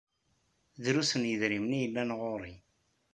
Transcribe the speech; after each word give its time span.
Drus 0.83 1.11
n 1.15 1.21
yedrimen 1.31 1.77
i 1.77 1.81
yellan 1.81 2.11
ɣur-i. 2.19 2.55